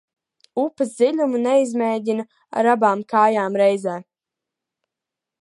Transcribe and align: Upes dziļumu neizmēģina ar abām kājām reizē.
Upes 0.61 0.93
dziļumu 1.01 1.41
neizmēģina 1.43 2.25
ar 2.63 2.71
abām 2.73 3.05
kājām 3.15 3.61
reizē. 3.65 4.01